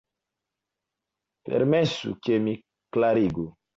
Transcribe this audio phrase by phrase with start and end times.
[1.49, 2.57] Permesu, ke mi
[2.97, 3.47] klarigu.